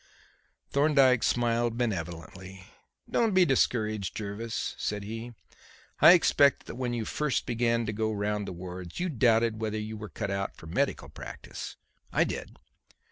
Thorndyke 0.71 1.21
smiled 1.21 1.77
benevolently. 1.77 2.65
"Don't 3.07 3.35
be 3.35 3.45
discouraged, 3.45 4.15
Jervis," 4.17 4.73
said 4.79 5.03
he. 5.03 5.33
"I 5.99 6.13
expect 6.13 6.65
that 6.65 6.73
when 6.73 6.95
you 6.95 7.05
first 7.05 7.45
began 7.45 7.85
to 7.85 7.93
go 7.93 8.11
round 8.11 8.47
the 8.47 8.51
wards, 8.51 8.99
you 8.99 9.09
doubted 9.09 9.61
whether 9.61 9.77
you 9.77 9.95
were 9.95 10.09
cut 10.09 10.31
out 10.31 10.55
for 10.57 10.65
medical 10.65 11.07
practice. 11.07 11.75
I 12.11 12.23
did. 12.23 12.57